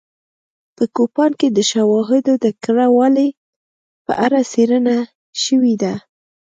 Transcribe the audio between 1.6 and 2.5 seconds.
شواهدو د